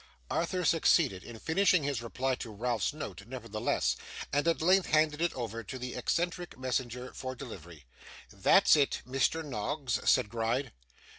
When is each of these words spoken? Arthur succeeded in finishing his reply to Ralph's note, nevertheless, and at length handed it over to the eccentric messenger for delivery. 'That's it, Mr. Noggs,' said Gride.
Arthur 0.31 0.65
succeeded 0.65 1.23
in 1.23 1.37
finishing 1.37 1.83
his 1.83 2.01
reply 2.01 2.33
to 2.33 2.49
Ralph's 2.49 2.91
note, 2.91 3.21
nevertheless, 3.27 3.95
and 4.33 4.47
at 4.47 4.59
length 4.59 4.87
handed 4.87 5.21
it 5.21 5.31
over 5.35 5.63
to 5.63 5.77
the 5.77 5.93
eccentric 5.93 6.57
messenger 6.57 7.13
for 7.13 7.35
delivery. 7.35 7.85
'That's 8.31 8.75
it, 8.75 9.03
Mr. 9.07 9.45
Noggs,' 9.45 9.99
said 10.09 10.27
Gride. 10.27 10.71